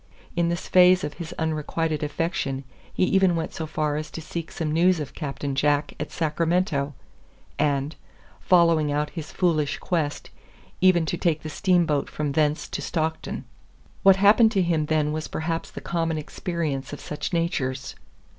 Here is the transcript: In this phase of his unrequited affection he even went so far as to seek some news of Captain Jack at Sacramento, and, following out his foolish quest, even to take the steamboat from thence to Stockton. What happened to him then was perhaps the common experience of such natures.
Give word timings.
In 0.35 0.49
this 0.49 0.67
phase 0.67 1.03
of 1.03 1.13
his 1.21 1.31
unrequited 1.37 2.01
affection 2.01 2.63
he 2.91 3.03
even 3.03 3.35
went 3.35 3.53
so 3.53 3.67
far 3.67 3.97
as 3.97 4.09
to 4.09 4.19
seek 4.19 4.51
some 4.51 4.71
news 4.71 4.99
of 4.99 5.13
Captain 5.13 5.53
Jack 5.53 5.93
at 5.99 6.11
Sacramento, 6.11 6.95
and, 7.59 7.95
following 8.39 8.91
out 8.91 9.11
his 9.11 9.31
foolish 9.31 9.77
quest, 9.77 10.31
even 10.81 11.05
to 11.05 11.17
take 11.17 11.43
the 11.43 11.49
steamboat 11.49 12.09
from 12.09 12.31
thence 12.31 12.67
to 12.69 12.81
Stockton. 12.81 13.45
What 14.01 14.15
happened 14.15 14.51
to 14.53 14.63
him 14.63 14.87
then 14.87 15.11
was 15.11 15.27
perhaps 15.27 15.69
the 15.69 15.81
common 15.81 16.17
experience 16.17 16.91
of 16.93 16.99
such 16.99 17.31
natures. 17.31 17.93